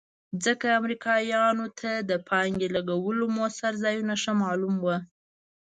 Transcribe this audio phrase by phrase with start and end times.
[0.45, 4.97] ځکه امریکایانو ته د پانګې د لګولو مؤثر ځایونه ښه معلوم وو.